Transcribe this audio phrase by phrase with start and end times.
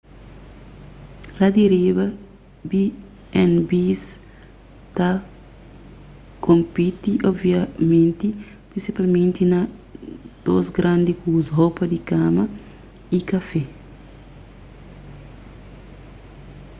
[1.37, 2.05] la di riba
[2.69, 4.03] b&bs
[4.97, 5.09] ta
[6.45, 8.27] konpiti obviamenti
[8.69, 9.59] prinsipalmenti na
[10.45, 12.43] dôs grandi kuza ropa di kama
[13.17, 13.61] y kafé